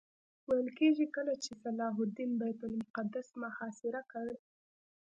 [0.47, 4.27] ویل کېږي کله چې صلاح الدین بیت المقدس محاصره کړ.